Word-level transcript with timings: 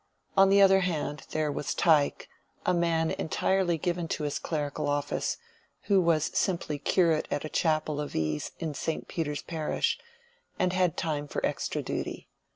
On 0.35 0.49
the 0.49 0.63
other 0.63 0.79
hand, 0.79 1.27
there 1.29 1.51
was 1.51 1.75
Tyke, 1.75 2.27
a 2.65 2.73
man 2.73 3.11
entirely 3.11 3.77
given 3.77 4.07
to 4.07 4.23
his 4.23 4.39
clerical 4.39 4.87
office, 4.89 5.37
who 5.83 6.01
was 6.01 6.31
simply 6.33 6.79
curate 6.79 7.27
at 7.29 7.45
a 7.45 7.49
chapel 7.49 8.01
of 8.01 8.15
ease 8.15 8.49
in 8.57 8.73
St. 8.73 9.07
Peter's 9.07 9.43
parish, 9.43 9.99
and 10.57 10.73
had 10.73 10.97
time 10.97 11.27
for 11.27 11.45
extra 11.45 11.83
duty. 11.83 12.27